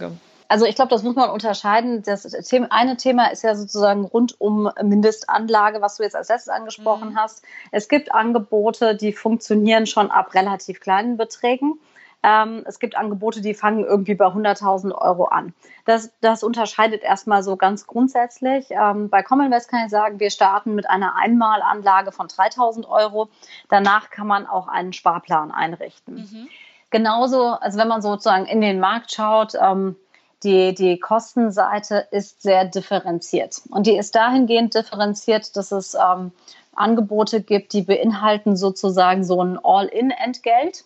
[0.48, 2.04] Also ich glaube, das muss man unterscheiden.
[2.04, 6.50] Das Thema, eine Thema ist ja sozusagen rund um Mindestanlage, was du jetzt als letztes
[6.50, 7.18] angesprochen mhm.
[7.18, 7.44] hast.
[7.72, 11.80] Es gibt Angebote, die funktionieren schon ab relativ kleinen Beträgen.
[12.24, 15.54] Ähm, es gibt Angebote, die fangen irgendwie bei 100.000 Euro an.
[15.86, 18.68] Das, das unterscheidet erstmal so ganz grundsätzlich.
[18.70, 23.28] Ähm, bei Commonwealth kann ich sagen, wir starten mit einer Einmalanlage von 3.000 Euro.
[23.70, 26.16] Danach kann man auch einen Sparplan einrichten.
[26.16, 26.50] Mhm.
[26.94, 29.96] Genauso, also wenn man sozusagen in den Markt schaut, ähm,
[30.44, 33.62] die, die Kostenseite ist sehr differenziert.
[33.72, 36.32] Und die ist dahingehend differenziert, dass es ähm,
[36.76, 40.84] Angebote gibt, die beinhalten sozusagen so ein All-in-Entgelt.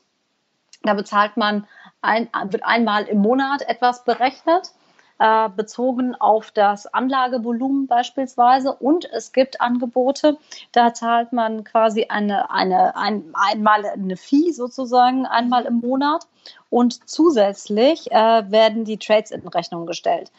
[0.83, 1.67] Da bezahlt man
[2.01, 4.71] ein, wird einmal im Monat etwas berechnet,
[5.19, 8.73] äh, bezogen auf das Anlagevolumen beispielsweise.
[8.73, 10.37] Und es gibt Angebote,
[10.71, 16.27] da zahlt man quasi eine, eine, ein, einmal eine Fee sozusagen, einmal im Monat.
[16.69, 20.31] Und zusätzlich äh, werden die Trades in Rechnung gestellt.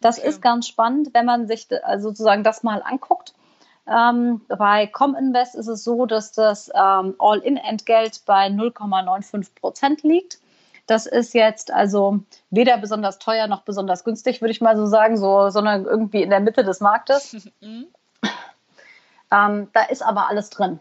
[0.00, 0.28] Das okay.
[0.28, 3.34] ist ganz spannend, wenn man sich äh, sozusagen das mal anguckt.
[3.88, 10.38] Ähm, bei Cominvest ist es so, dass das ähm, All-in-Entgelt bei 0,95 Prozent liegt.
[10.86, 12.20] Das ist jetzt also
[12.50, 16.30] weder besonders teuer noch besonders günstig, würde ich mal so sagen, so, sondern irgendwie in
[16.30, 17.36] der Mitte des Marktes.
[17.60, 17.86] Mhm.
[19.32, 20.78] ähm, da ist aber alles drin.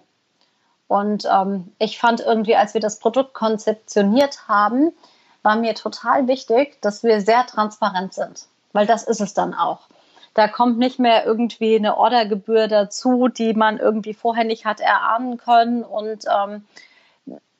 [0.87, 4.93] Und ähm, ich fand irgendwie, als wir das Produkt konzeptioniert haben,
[5.41, 9.87] war mir total wichtig, dass wir sehr transparent sind, weil das ist es dann auch.
[10.33, 15.37] Da kommt nicht mehr irgendwie eine Ordergebühr dazu, die man irgendwie vorher nicht hat erahnen
[15.37, 15.83] können.
[15.83, 16.65] Und ähm,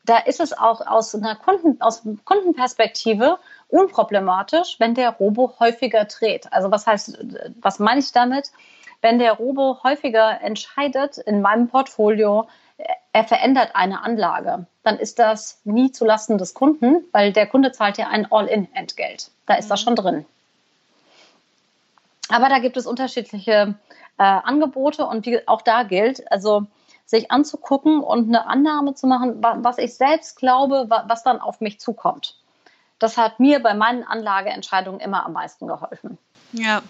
[0.05, 3.39] da ist es auch aus einer Kunden, aus Kundenperspektive
[3.69, 6.51] unproblematisch, wenn der Robo häufiger dreht.
[6.53, 7.17] Also was heißt,
[7.61, 8.51] was meine ich damit?
[9.01, 12.47] Wenn der Robo häufiger entscheidet in meinem Portfolio,
[13.13, 17.97] er verändert eine Anlage, dann ist das nie zulasten des Kunden, weil der Kunde zahlt
[17.97, 19.31] ja ein All-in-Entgelt.
[19.45, 19.69] Da ist mhm.
[19.69, 20.25] das schon drin.
[22.29, 23.75] Aber da gibt es unterschiedliche
[24.17, 26.65] äh, Angebote und wie auch da gilt, also
[27.05, 31.79] sich anzugucken und eine Annahme zu machen, was ich selbst glaube, was dann auf mich
[31.79, 32.37] zukommt.
[32.99, 36.17] Das hat mir bei meinen Anlageentscheidungen immer am meisten geholfen.
[36.53, 36.81] Ja,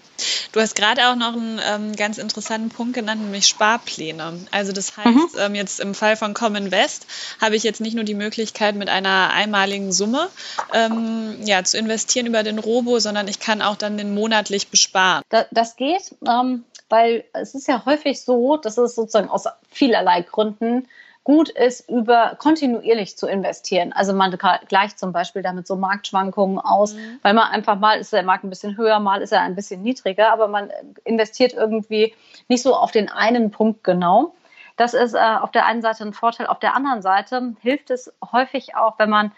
[0.56, 4.40] du hast gerade auch noch einen ähm, ganz interessanten Punkt genannt, nämlich Sparpläne.
[4.50, 5.38] Also das heißt, mhm.
[5.38, 7.06] ähm, jetzt im Fall von Common West
[7.42, 10.28] habe ich jetzt nicht nur die Möglichkeit, mit einer einmaligen Summe
[10.72, 15.22] ähm, ja, zu investieren über den Robo, sondern ich kann auch dann den monatlich besparen.
[15.28, 20.22] Da, das geht, ähm, weil es ist ja häufig so, dass es sozusagen aus vielerlei
[20.22, 20.88] Gründen
[21.26, 23.92] gut ist, über kontinuierlich zu investieren.
[23.92, 27.18] Also man gleicht zum Beispiel damit so Marktschwankungen aus, mhm.
[27.22, 29.82] weil man einfach mal ist der Markt ein bisschen höher, mal ist er ein bisschen
[29.82, 30.70] niedriger, aber man
[31.02, 32.14] investiert irgendwie
[32.46, 34.36] nicht so auf den einen Punkt genau.
[34.76, 36.46] Das ist äh, auf der einen Seite ein Vorteil.
[36.46, 39.32] Auf der anderen Seite hilft es häufig auch, wenn man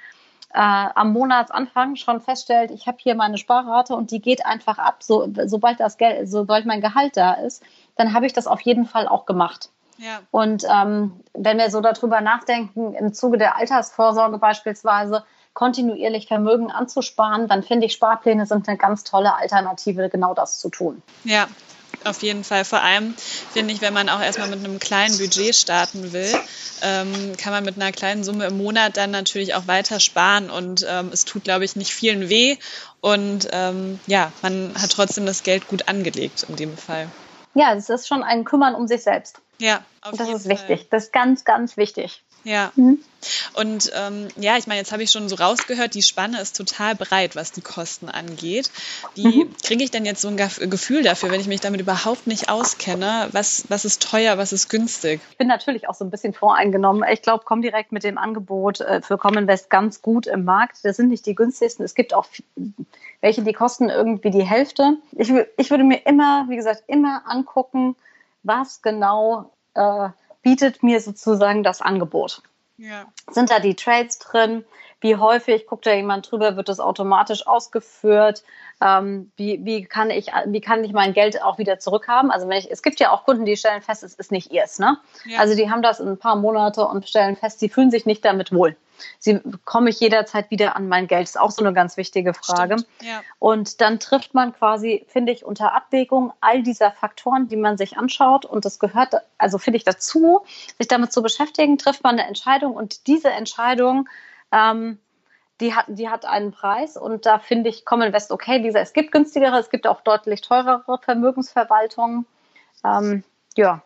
[0.53, 0.59] äh,
[0.95, 5.27] am Monatsanfang schon feststellt, ich habe hier meine Sparrate und die geht einfach ab, so,
[5.47, 7.63] sobald das Geld, sobald mein Gehalt da ist,
[7.97, 9.71] dann habe ich das auf jeden Fall auch gemacht.
[9.99, 10.21] Ja.
[10.31, 17.49] Und ähm, wenn wir so darüber nachdenken, im Zuge der Altersvorsorge beispielsweise kontinuierlich Vermögen anzusparen,
[17.49, 21.03] dann finde ich, Sparpläne sind eine ganz tolle Alternative, genau das zu tun.
[21.25, 21.49] Ja,
[22.05, 22.65] auf jeden Fall.
[22.65, 23.15] Vor allem
[23.53, 26.33] finde ich, wenn man auch erstmal mit einem kleinen Budget starten will,
[26.83, 30.87] ähm, kann man mit einer kleinen Summe im Monat dann natürlich auch weiter sparen und
[30.89, 32.57] ähm, es tut, glaube ich, nicht vielen weh
[33.01, 37.09] und ähm, ja, man hat trotzdem das Geld gut angelegt in dem Fall.
[37.55, 39.41] Ja, es ist schon ein Kümmern um sich selbst.
[39.61, 40.53] Ja, auf und das ist Fall.
[40.53, 40.89] wichtig.
[40.91, 42.23] Das ist ganz, ganz wichtig.
[42.45, 42.73] Ja.
[42.77, 42.99] Mhm.
[43.55, 46.95] Und ähm, ja, ich meine, jetzt habe ich schon so rausgehört, die Spanne ist total
[46.95, 48.71] breit, was die Kosten angeht.
[49.17, 49.55] Wie mhm.
[49.63, 53.29] kriege ich denn jetzt so ein Gefühl dafür, wenn ich mich damit überhaupt nicht auskenne?
[53.33, 55.21] Was, was ist teuer, was ist günstig?
[55.31, 57.05] Ich bin natürlich auch so ein bisschen voreingenommen.
[57.13, 60.79] Ich glaube, komm direkt mit dem Angebot äh, für Commonvest ganz gut im Markt.
[60.85, 61.85] Das sind nicht die günstigsten.
[61.85, 62.27] Es gibt auch
[63.21, 64.97] welche, die kosten irgendwie die Hälfte.
[65.13, 67.97] Ich, ich würde mir immer, wie gesagt, immer angucken,
[68.49, 70.09] was genau äh,
[70.43, 72.43] bietet mir sozusagen das Angebot.
[72.79, 73.07] Ja.
[73.31, 74.65] Sind da die Trades drin?
[75.01, 76.57] Wie häufig guckt da jemand drüber?
[76.57, 78.43] Wird das automatisch ausgeführt?
[78.81, 82.31] Ähm, wie, wie, kann ich, wie kann ich mein Geld auch wieder zurückhaben?
[82.31, 84.79] Also wenn ich, es gibt ja auch Kunden, die stellen fest, es ist nicht ihrs.
[84.79, 84.99] Ne?
[85.27, 85.39] Ja.
[85.39, 88.25] Also die haben das in ein paar Monate und stellen fest, sie fühlen sich nicht
[88.25, 88.77] damit wohl.
[89.19, 91.23] Sie komme ich jederzeit wieder an mein Geld?
[91.23, 92.77] Das ist auch so eine ganz wichtige Frage.
[93.03, 93.23] Ja.
[93.39, 97.97] Und dann trifft man quasi, finde ich, unter Abwägung all dieser Faktoren, die man sich
[97.97, 98.45] anschaut.
[98.45, 100.41] Und das gehört, also finde ich dazu,
[100.79, 102.75] sich damit zu beschäftigen, trifft man eine Entscheidung.
[102.75, 104.09] Und diese Entscheidung,
[104.53, 104.99] ähm,
[105.61, 108.63] die hat, die hat einen Preis und da finde ich Common West okay.
[108.63, 112.27] Dieser, es gibt günstigere, es gibt auch deutlich teurere Vermögensverwaltungen.
[112.85, 113.25] Ähm,
[113.57, 113.83] ja,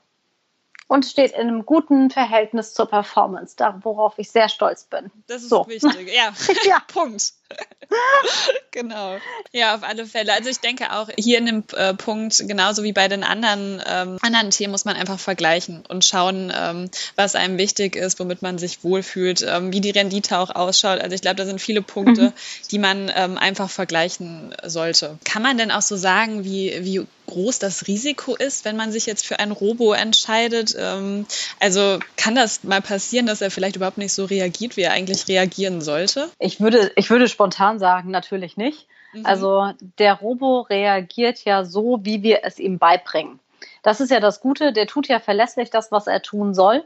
[0.93, 5.11] und steht in einem guten Verhältnis zur Performance, worauf ich sehr stolz bin.
[5.27, 5.67] Das ist so.
[5.67, 6.35] wichtig, ja.
[6.69, 6.83] ja.
[6.87, 7.33] Punkt.
[8.71, 9.17] genau.
[9.53, 10.33] Ja, auf alle Fälle.
[10.33, 14.19] Also ich denke auch hier in dem äh, Punkt, genauso wie bei den anderen, ähm,
[14.21, 18.59] anderen Themen, muss man einfach vergleichen und schauen, ähm, was einem wichtig ist, womit man
[18.59, 21.01] sich wohlfühlt, ähm, wie die Rendite auch ausschaut.
[21.01, 22.33] Also ich glaube, da sind viele Punkte, mhm.
[22.71, 25.19] die man ähm, einfach vergleichen sollte.
[25.25, 29.07] Kann man denn auch so sagen, wie, wie groß das Risiko ist, wenn man sich
[29.07, 30.75] jetzt für ein Robo entscheidet.
[30.83, 31.27] Ähm,
[31.61, 35.29] also kann das mal passieren, dass er vielleicht überhaupt nicht so reagiert, wie er eigentlich
[35.29, 36.29] reagieren sollte?
[36.39, 38.87] Ich würde, ich würde spontan sagen, natürlich nicht.
[39.13, 39.27] Mhm.
[39.27, 43.39] Also der Robo reagiert ja so, wie wir es ihm beibringen.
[43.83, 46.85] Das ist ja das Gute, der tut ja verlässlich das, was er tun soll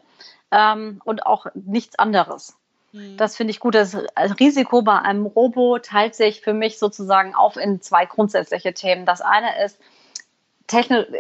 [0.51, 2.57] ähm, und auch nichts anderes.
[2.93, 3.17] Mhm.
[3.17, 3.75] Das finde ich gut.
[3.75, 3.97] Das
[4.41, 9.07] Risiko bei einem Robo teilt sich für mich sozusagen auf in zwei grundsätzliche Themen.
[9.07, 9.79] Das eine ist,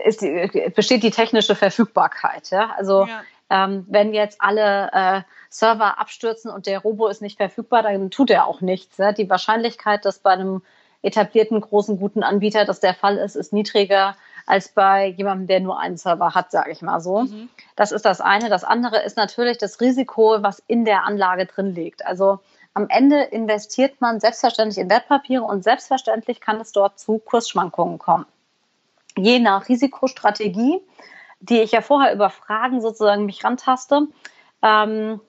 [0.05, 2.51] ist die, besteht die technische Verfügbarkeit.
[2.51, 2.71] Ja?
[2.77, 3.23] Also ja.
[3.49, 8.31] Ähm, wenn jetzt alle äh, Server abstürzen und der Robo ist nicht verfügbar, dann tut
[8.31, 8.99] er auch nichts.
[8.99, 9.13] Ja?
[9.13, 10.63] Die Wahrscheinlichkeit, dass bei einem
[11.03, 15.79] etablierten großen guten Anbieter das der Fall ist, ist niedriger als bei jemandem, der nur
[15.79, 17.23] einen Server hat, sage ich mal so.
[17.23, 17.49] Mhm.
[17.77, 18.49] Das ist das eine.
[18.49, 22.05] Das andere ist natürlich das Risiko, was in der Anlage drin liegt.
[22.05, 22.41] Also
[22.75, 28.27] am Ende investiert man selbstverständlich in Wertpapiere und selbstverständlich kann es dort zu Kursschwankungen kommen
[29.17, 30.81] je nach Risikostrategie,
[31.41, 34.09] die ich ja vorher über Fragen sozusagen mich rantaste,
[34.63, 35.21] ähm,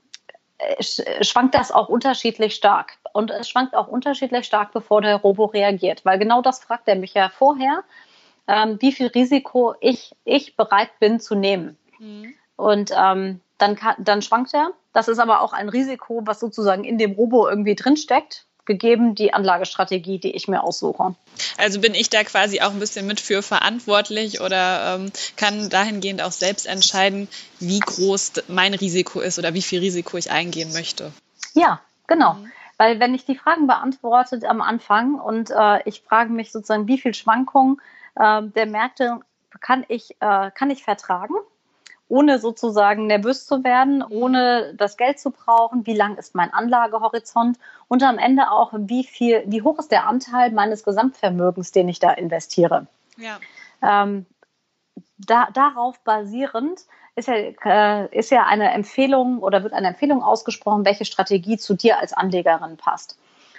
[1.21, 2.97] schwankt das auch unterschiedlich stark.
[3.13, 6.03] Und es schwankt auch unterschiedlich stark, bevor der Robo reagiert.
[6.05, 7.83] Weil genau das fragt er mich ja vorher,
[8.47, 11.77] ähm, wie viel Risiko ich, ich bereit bin zu nehmen.
[11.99, 12.33] Mhm.
[12.55, 14.71] Und ähm, dann, kann, dann schwankt er.
[14.93, 18.46] Das ist aber auch ein Risiko, was sozusagen in dem Robo irgendwie drinsteckt.
[18.67, 21.15] Gegeben die Anlagestrategie, die ich mir aussuche.
[21.57, 26.21] Also bin ich da quasi auch ein bisschen mit für verantwortlich oder ähm, kann dahingehend
[26.21, 27.27] auch selbst entscheiden,
[27.59, 31.11] wie groß mein Risiko ist oder wie viel Risiko ich eingehen möchte.
[31.55, 32.33] Ja, genau.
[32.35, 32.51] Mhm.
[32.77, 36.99] Weil wenn ich die Fragen beantwortet am Anfang und äh, ich frage mich sozusagen, wie
[36.99, 37.81] viel Schwankungen
[38.15, 39.19] äh, der Märkte
[39.59, 41.33] kann ich, äh, kann ich vertragen,
[42.09, 47.57] ohne sozusagen nervös zu werden, ohne das Geld zu brauchen, wie lang ist mein Anlagehorizont
[47.87, 51.99] und am Ende auch, wie viel, wie hoch ist der Anteil meines Gesamtvermögens, den ich
[51.99, 52.87] da investiere.
[53.17, 53.39] Ja.
[53.81, 54.25] Ähm,
[55.17, 56.81] da, darauf basierend
[57.15, 61.73] ist ja, äh, ist ja eine Empfehlung oder wird eine Empfehlung ausgesprochen, welche Strategie zu
[61.73, 63.17] dir als Anlegerin passt.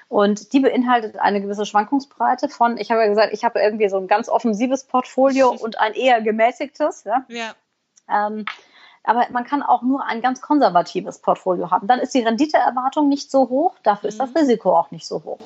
[0.08, 3.98] Und die beinhaltet eine gewisse Schwankungsbreite von, ich habe ja gesagt, ich habe irgendwie so
[3.98, 7.04] ein ganz offensives Portfolio und ein eher gemäßigtes.
[7.04, 7.24] Ja.
[7.28, 7.54] ja.
[8.10, 8.44] Ähm,
[9.04, 11.86] aber man kann auch nur ein ganz konservatives Portfolio haben.
[11.86, 14.36] Dann ist die Renditeerwartung nicht so hoch, dafür ist das mhm.
[14.36, 15.38] Risiko auch nicht so hoch.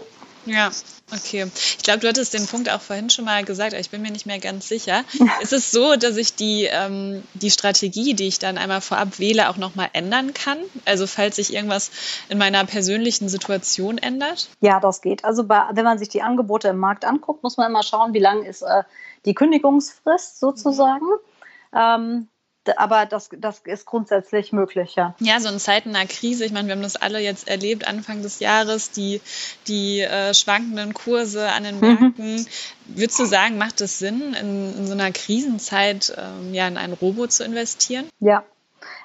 [0.46, 0.70] Ja,
[1.12, 1.46] okay.
[1.54, 4.10] Ich glaube, du hattest den Punkt auch vorhin schon mal gesagt, aber ich bin mir
[4.10, 5.04] nicht mehr ganz sicher.
[5.40, 9.48] ist es so, dass ich die, ähm, die Strategie, die ich dann einmal vorab wähle,
[9.48, 10.58] auch nochmal ändern kann?
[10.84, 11.92] Also falls sich irgendwas
[12.28, 14.48] in meiner persönlichen Situation ändert?
[14.60, 15.24] Ja, das geht.
[15.24, 18.18] Also bei, wenn man sich die Angebote im Markt anguckt, muss man immer schauen, wie
[18.18, 18.82] lang ist äh,
[19.24, 21.06] die Kündigungsfrist sozusagen.
[21.06, 21.78] Mhm.
[21.78, 22.28] Ähm,
[22.76, 25.14] aber das, das ist grundsätzlich möglich, ja.
[25.18, 28.22] Ja, so in Zeiten einer Krise, ich meine, wir haben das alle jetzt erlebt, Anfang
[28.22, 29.20] des Jahres, die,
[29.68, 31.80] die äh, schwankenden Kurse an den mhm.
[31.80, 32.34] Märkten.
[32.36, 32.46] Mhm.
[32.86, 36.92] Würdest du sagen, macht es Sinn, in, in so einer Krisenzeit ähm, ja, in ein
[36.92, 38.08] Robo zu investieren?
[38.20, 38.44] Ja,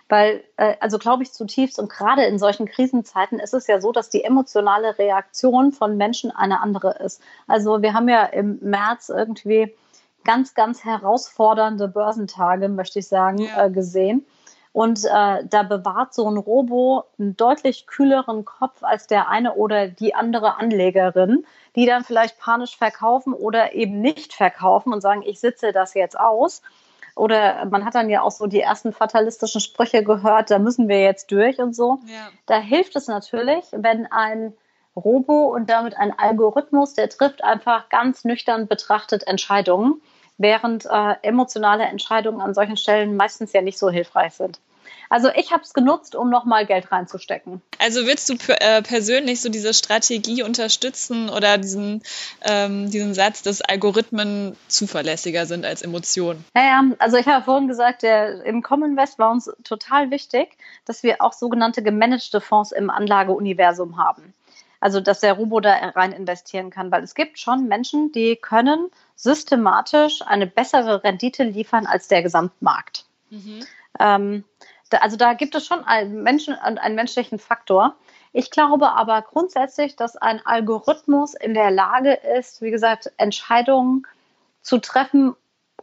[0.09, 3.91] weil, äh, also glaube ich zutiefst, und gerade in solchen Krisenzeiten ist es ja so,
[3.91, 7.21] dass die emotionale Reaktion von Menschen eine andere ist.
[7.47, 9.73] Also wir haben ja im März irgendwie
[10.27, 13.65] ganz, ganz herausfordernde Börsentage, möchte ich sagen, ja.
[13.65, 14.25] äh, gesehen.
[14.73, 19.87] Und äh, da bewahrt so ein Robo einen deutlich kühleren Kopf als der eine oder
[19.87, 25.39] die andere Anlegerin, die dann vielleicht panisch verkaufen oder eben nicht verkaufen und sagen, ich
[25.39, 26.61] sitze das jetzt aus.
[27.15, 31.01] Oder man hat dann ja auch so die ersten fatalistischen Sprüche gehört, da müssen wir
[31.01, 31.99] jetzt durch und so.
[32.05, 32.29] Ja.
[32.45, 34.53] Da hilft es natürlich, wenn ein
[34.95, 40.01] Robo und damit ein Algorithmus, der trifft einfach ganz nüchtern betrachtet Entscheidungen
[40.37, 44.59] während äh, emotionale Entscheidungen an solchen Stellen meistens ja nicht so hilfreich sind.
[45.09, 47.61] Also ich habe es genutzt, um nochmal Geld reinzustecken.
[47.79, 52.03] Also willst du äh, persönlich so diese Strategie unterstützen oder diesen,
[52.41, 56.43] ähm, diesen Satz, dass Algorithmen zuverlässiger sind als Emotionen?
[56.53, 61.21] Naja, also ich habe vorhin gesagt, der, im Common-Invest war uns total wichtig, dass wir
[61.21, 64.33] auch sogenannte gemanagte Fonds im Anlageuniversum haben.
[64.79, 68.91] Also dass der Robo da rein investieren kann, weil es gibt schon Menschen, die können
[69.17, 73.05] systematisch eine bessere Rendite liefern als der Gesamtmarkt.
[73.29, 73.65] Mhm.
[73.99, 74.43] Ähm,
[74.89, 77.95] da, also da gibt es schon einen, Menschen, einen menschlichen Faktor.
[78.31, 84.05] Ich glaube aber grundsätzlich, dass ein Algorithmus in der Lage ist, wie gesagt, Entscheidungen
[84.61, 85.35] zu treffen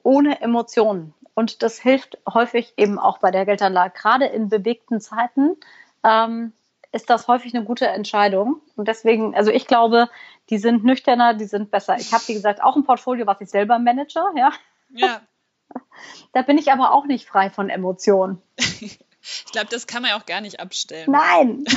[0.03, 1.12] ohne Emotionen.
[1.35, 5.57] Und das hilft häufig eben auch bei der Geldanlage, gerade in bewegten Zeiten.
[6.05, 6.53] Ähm,
[6.94, 8.61] ist das häufig eine gute Entscheidung.
[8.76, 10.09] Und deswegen, also ich glaube,
[10.50, 11.96] die sind nüchterner, die sind besser.
[11.98, 14.52] Ich habe, wie gesagt, auch ein Portfolio, was ich selber manage, ja.
[14.90, 15.20] Ja.
[16.33, 18.42] Da bin ich aber auch nicht frei von Emotionen.
[18.59, 18.98] Ich
[19.52, 21.11] glaube, das kann man ja auch gar nicht abstellen.
[21.11, 21.64] Nein.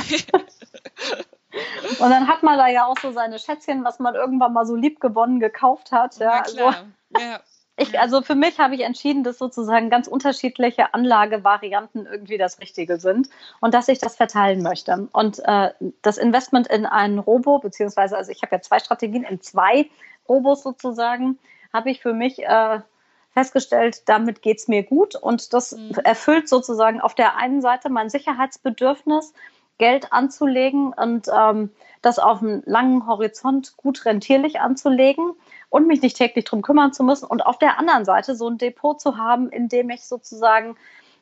[1.98, 4.76] Und dann hat man da ja auch so seine Schätzchen, was man irgendwann mal so
[4.76, 6.18] lieb gewonnen gekauft hat.
[6.18, 6.66] Ja, ja klar.
[6.66, 6.86] Also,
[7.18, 7.40] ja.
[7.80, 12.98] Ich, also für mich habe ich entschieden, dass sozusagen ganz unterschiedliche Anlagevarianten irgendwie das Richtige
[12.98, 15.08] sind und dass ich das verteilen möchte.
[15.12, 15.70] Und äh,
[16.02, 19.88] das Investment in einen Robo, beziehungsweise, also ich habe ja zwei Strategien, in zwei
[20.28, 21.38] Robos sozusagen,
[21.72, 22.80] habe ich für mich äh,
[23.32, 25.92] festgestellt, damit geht es mir gut und das mhm.
[26.02, 29.32] erfüllt sozusagen auf der einen Seite mein Sicherheitsbedürfnis,
[29.78, 31.70] Geld anzulegen und ähm,
[32.02, 35.34] das auf einem langen Horizont gut rentierlich anzulegen
[35.70, 38.58] und mich nicht täglich darum kümmern zu müssen und auf der anderen Seite so ein
[38.58, 40.76] Depot zu haben, in dem ich sozusagen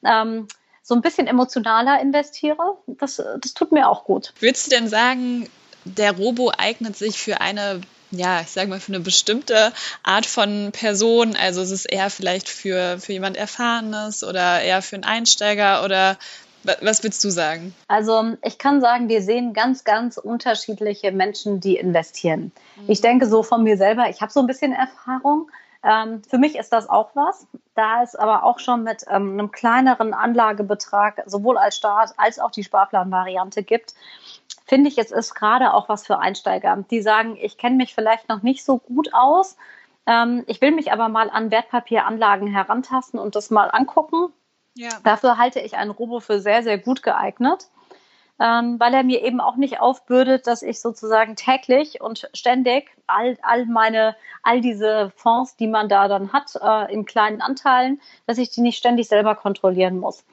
[0.04, 0.46] ähm,
[0.82, 4.32] so ein bisschen emotionaler investiere, das, das tut mir auch gut.
[4.38, 5.48] Würdest du denn sagen,
[5.85, 7.80] der Robo eignet sich für eine
[8.12, 11.37] ja, ich sage mal, für eine bestimmte Art von Person.
[11.37, 16.16] Also es ist eher vielleicht für, für jemand Erfahrenes oder eher für einen Einsteiger oder
[16.81, 17.74] was würdest du sagen?
[17.88, 22.52] Also ich kann sagen, wir sehen ganz, ganz unterschiedliche Menschen, die investieren.
[22.76, 22.85] Mhm.
[22.88, 25.50] Ich denke so von mir selber, ich habe so ein bisschen Erfahrung.
[25.83, 27.46] Ähm, für mich ist das auch was.
[27.74, 32.50] Da es aber auch schon mit ähm, einem kleineren Anlagebetrag sowohl als Start als auch
[32.50, 33.94] die Sparplanvariante gibt,
[34.66, 38.29] finde ich, es ist gerade auch was für Einsteiger, die sagen, ich kenne mich vielleicht
[38.29, 39.57] noch nicht so gut aus.
[40.07, 44.33] Ähm, ich will mich aber mal an Wertpapieranlagen herantasten und das mal angucken.
[44.76, 44.90] Ja.
[45.04, 47.68] Dafür halte ich ein Robo für sehr, sehr gut geeignet.
[48.38, 53.38] ähm, weil er mir eben auch nicht aufbürdet, dass ich sozusagen täglich und ständig all,
[53.42, 58.38] all meine, all diese Fonds, die man da dann hat, äh, in kleinen Anteilen, dass
[58.38, 60.24] ich die nicht ständig selber kontrollieren muss.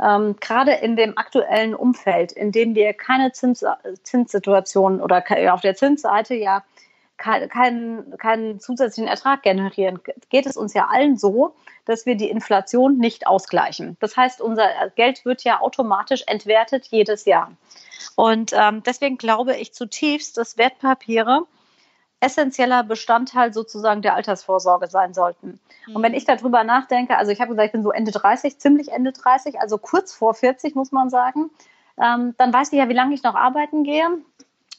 [0.00, 3.64] Ähm, gerade in dem aktuellen Umfeld, in dem wir keine Zins,
[4.04, 6.62] Zinssituation oder auf der Zinsseite ja
[7.18, 10.00] keinen kein zusätzlichen Ertrag generieren,
[10.30, 11.54] geht es uns ja allen so,
[11.84, 13.96] dass wir die Inflation nicht ausgleichen.
[14.00, 17.52] Das heißt, unser Geld wird ja automatisch entwertet jedes Jahr.
[18.14, 21.42] Und ähm, deswegen glaube ich zutiefst, dass Wertpapiere
[22.20, 25.60] essentieller Bestandteil sozusagen der Altersvorsorge sein sollten.
[25.86, 25.96] Mhm.
[25.96, 28.90] Und wenn ich darüber nachdenke, also ich habe gesagt, ich bin so Ende 30, ziemlich
[28.90, 31.50] Ende 30, also kurz vor 40 muss man sagen,
[32.00, 34.08] ähm, dann weiß ich ja, wie lange ich noch arbeiten gehe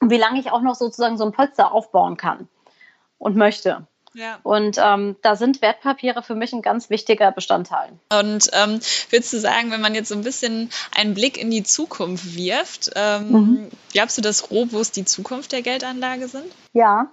[0.01, 2.47] wie lange ich auch noch sozusagen so ein Polster aufbauen kann
[3.17, 3.87] und möchte.
[4.13, 4.39] Ja.
[4.43, 7.89] Und ähm, da sind Wertpapiere für mich ein ganz wichtiger Bestandteil.
[8.11, 11.63] Und ähm, würdest du sagen, wenn man jetzt so ein bisschen einen Blick in die
[11.63, 13.69] Zukunft wirft, ähm, mhm.
[13.93, 16.45] glaubst du, dass Robos die Zukunft der Geldanlage sind?
[16.73, 17.11] Ja.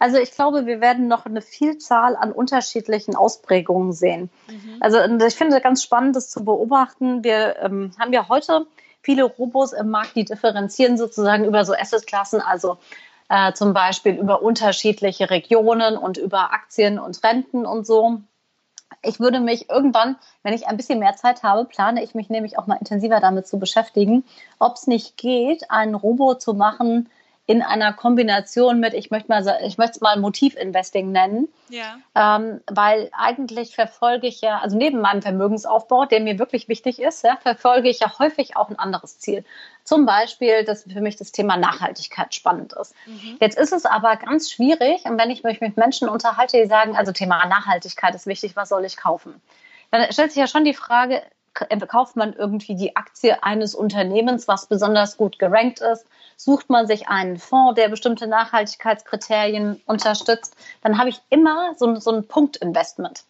[0.00, 4.30] Also ich glaube, wir werden noch eine Vielzahl an unterschiedlichen Ausprägungen sehen.
[4.48, 4.76] Mhm.
[4.80, 7.24] Also ich finde es ganz spannend, das zu beobachten.
[7.24, 8.66] Wir ähm, haben ja heute
[9.08, 12.76] viele Robos im Markt, die differenzieren sozusagen über so Assetklassen, also
[13.30, 18.20] äh, zum Beispiel über unterschiedliche Regionen und über Aktien und Renten und so.
[19.00, 22.58] Ich würde mich irgendwann, wenn ich ein bisschen mehr Zeit habe, plane ich mich nämlich
[22.58, 24.24] auch mal intensiver damit zu beschäftigen,
[24.58, 27.08] ob es nicht geht, einen Robo zu machen,
[27.48, 31.96] in einer Kombination mit, ich möchte mal, ich möchte es mal Motivinvesting nennen, ja.
[32.14, 37.24] ähm, weil eigentlich verfolge ich ja, also neben meinem Vermögensaufbau, der mir wirklich wichtig ist,
[37.24, 39.46] ja, verfolge ich ja häufig auch ein anderes Ziel.
[39.82, 42.94] Zum Beispiel, dass für mich das Thema Nachhaltigkeit spannend ist.
[43.06, 43.38] Mhm.
[43.40, 46.96] Jetzt ist es aber ganz schwierig, und wenn ich mich mit Menschen unterhalte, die sagen,
[46.96, 49.40] also Thema Nachhaltigkeit ist wichtig, was soll ich kaufen?
[49.90, 51.22] Dann stellt sich ja schon die Frage,
[51.88, 56.06] kauft man irgendwie die Aktie eines Unternehmens, was besonders gut gerankt ist?
[56.36, 60.56] Sucht man sich einen Fonds, der bestimmte Nachhaltigkeitskriterien unterstützt?
[60.82, 63.24] Dann habe ich immer so, so ein Punktinvestment.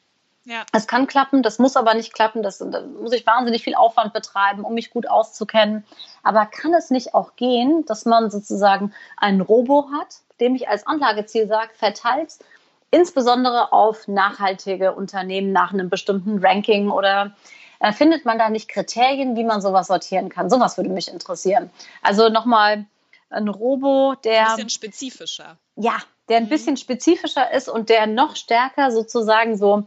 [0.45, 0.65] Ja.
[0.73, 2.43] Es kann klappen, das muss aber nicht klappen.
[2.43, 5.85] Das, da muss ich wahnsinnig viel Aufwand betreiben, um mich gut auszukennen.
[6.23, 10.87] Aber kann es nicht auch gehen, dass man sozusagen einen Robo hat, dem ich als
[10.87, 12.39] Anlageziel sage, verteilt
[12.91, 17.37] insbesondere auf nachhaltige Unternehmen nach einem bestimmten Ranking oder
[17.81, 20.51] äh, findet man da nicht Kriterien, wie man sowas sortieren kann?
[20.51, 21.71] Sowas würde mich interessieren.
[22.03, 22.87] Also nochmal
[23.31, 24.51] ein Robo, der.
[24.51, 25.57] Ein bisschen spezifischer.
[25.77, 26.49] Ja, der ein mhm.
[26.49, 29.87] bisschen spezifischer ist und der noch stärker sozusagen so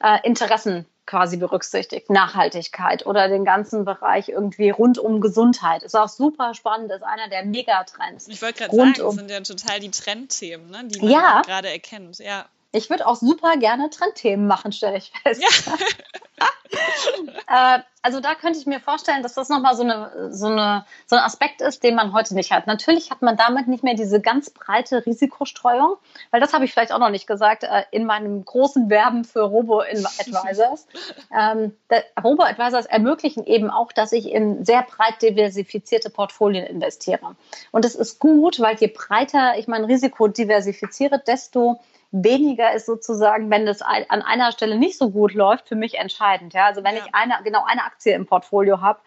[0.00, 5.82] äh, Interessen quasi berücksichtigt, Nachhaltigkeit oder den ganzen Bereich irgendwie rund um Gesundheit.
[5.82, 8.28] Ist auch super spannend, ist einer der Megatrends.
[8.28, 11.42] Ich wollte gerade sagen, das sind ja total die Trendthemen, ne, die man ja.
[11.42, 12.18] gerade erkennt.
[12.18, 12.46] Ja.
[12.72, 15.42] Ich würde auch super gerne Trendthemen machen, stelle ich fest.
[15.42, 15.76] Ja.
[17.48, 21.16] äh, also da könnte ich mir vorstellen, dass das nochmal so, eine, so, eine, so
[21.16, 22.66] ein Aspekt ist, den man heute nicht hat.
[22.66, 25.96] Natürlich hat man damit nicht mehr diese ganz breite Risikostreuung,
[26.30, 29.42] weil das habe ich vielleicht auch noch nicht gesagt äh, in meinem großen Werben für
[29.42, 30.86] Robo-Advisors.
[31.38, 31.76] ähm,
[32.22, 37.36] Robo-Advisors ermöglichen eben auch, dass ich in sehr breit diversifizierte Portfolien investiere.
[37.70, 41.80] Und das ist gut, weil je breiter ich mein Risiko diversifiziere, desto
[42.12, 46.52] weniger ist sozusagen, wenn das an einer Stelle nicht so gut läuft, für mich entscheidend.
[46.52, 46.66] Ja?
[46.66, 47.04] Also wenn ja.
[47.04, 49.00] ich eine, genau eine Aktie im Portfolio habe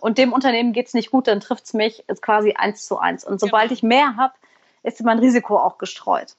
[0.00, 2.98] und dem Unternehmen geht es nicht gut, dann trifft es mich ist quasi eins zu
[2.98, 3.24] eins.
[3.24, 3.74] Und sobald genau.
[3.74, 4.34] ich mehr habe,
[4.82, 6.34] ist mein Risiko auch gestreut.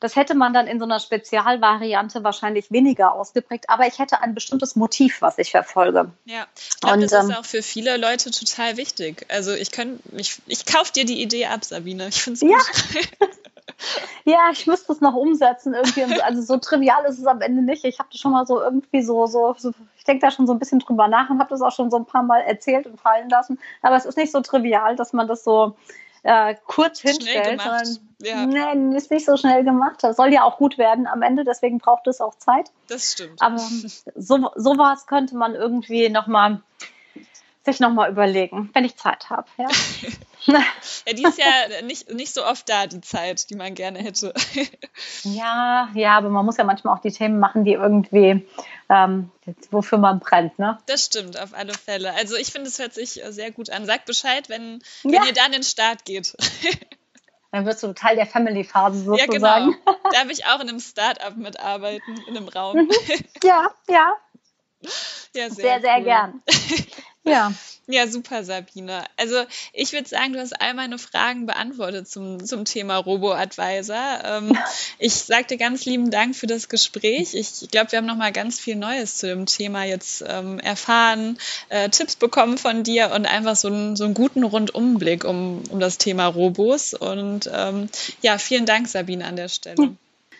[0.00, 4.34] Das hätte man dann in so einer Spezialvariante wahrscheinlich weniger ausgeprägt, aber ich hätte ein
[4.34, 6.10] bestimmtes Motiv, was ich verfolge.
[6.26, 9.24] Ja, ich glaube, das ähm, ist auch für viele Leute total wichtig.
[9.30, 9.70] Also ich
[10.12, 12.08] ich, ich kaufe dir die Idee ab, Sabine.
[12.08, 12.50] Ich finde es gut.
[13.20, 13.26] Ja.
[14.24, 16.22] ja, ich müsste es noch umsetzen irgendwie.
[16.22, 17.84] Also so trivial ist es am Ende nicht.
[17.84, 20.52] Ich habe das schon mal so irgendwie so, so, so ich denke da schon so
[20.52, 23.00] ein bisschen drüber nach und habe das auch schon so ein paar Mal erzählt und
[23.00, 23.58] fallen lassen.
[23.82, 25.76] Aber es ist nicht so trivial, dass man das so
[26.22, 27.60] äh, kurz hinstellt.
[28.22, 28.46] Ja.
[28.46, 29.96] Nee, ist nicht so schnell gemacht.
[30.00, 32.70] Das soll ja auch gut werden am Ende, deswegen braucht es auch Zeit.
[32.88, 33.42] Das stimmt.
[33.42, 33.58] Aber
[34.14, 36.62] so, sowas könnte man irgendwie nochmal
[37.64, 39.46] sich nochmal überlegen, wenn ich Zeit habe.
[39.58, 39.68] Ja.
[40.46, 44.34] ja, die ist ja nicht, nicht so oft da, die Zeit, die man gerne hätte.
[45.22, 48.46] ja, ja, aber man muss ja manchmal auch die Themen machen, die irgendwie,
[48.88, 49.30] ähm,
[49.70, 50.78] wofür man brennt, ne?
[50.86, 52.12] Das stimmt, auf alle Fälle.
[52.14, 53.86] Also ich finde, es hört sich sehr gut an.
[53.86, 55.24] Sag Bescheid, wenn, wenn ja.
[55.24, 56.36] ihr dann in den Start geht.
[57.50, 59.32] Dann wirst du Teil der Family-Phase sozusagen.
[59.32, 59.76] Ja, genau.
[60.12, 62.78] Darf ich auch in einem Start-up mitarbeiten, in einem Raum?
[62.78, 62.90] Mhm.
[63.44, 64.16] Ja, ja.
[64.82, 64.90] Ja,
[65.50, 66.42] sehr, sehr, sehr gern.
[67.22, 67.52] Ja.
[67.86, 69.04] Ja, super, Sabine.
[69.18, 69.36] Also
[69.74, 74.22] ich würde sagen, du hast all meine Fragen beantwortet zum, zum Thema Robo-Advisor.
[74.24, 74.56] Ähm,
[74.98, 77.34] ich sage dir ganz lieben Dank für das Gespräch.
[77.34, 81.38] Ich glaube, wir haben noch mal ganz viel Neues zu dem Thema jetzt ähm, erfahren,
[81.68, 85.78] äh, Tipps bekommen von dir und einfach so, ein, so einen guten Rundumblick um, um
[85.78, 86.94] das Thema Robos.
[86.94, 87.90] Und ähm,
[88.22, 89.94] ja, vielen Dank, Sabine, an der Stelle.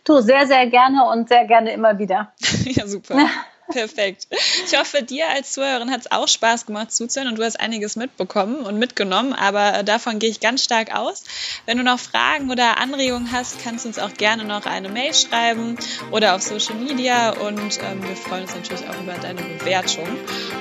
[0.04, 2.32] Du, sehr, sehr gerne und sehr gerne immer wieder.
[2.64, 3.18] ja, super.
[3.70, 4.28] Perfekt.
[4.66, 7.96] Ich hoffe, dir als Zuhörerin hat es auch Spaß gemacht zuzuhören und du hast einiges
[7.96, 11.24] mitbekommen und mitgenommen, aber davon gehe ich ganz stark aus.
[11.64, 15.14] Wenn du noch Fragen oder Anregungen hast, kannst du uns auch gerne noch eine Mail
[15.14, 15.78] schreiben
[16.10, 20.08] oder auf Social Media und ähm, wir freuen uns natürlich auch über deine Bewertung.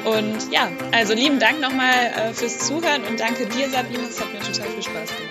[0.05, 4.03] Und ja, also lieben Dank nochmal äh, fürs Zuhören und danke dir, Sabine.
[4.09, 5.22] Es hat mir total viel Spaß gemacht.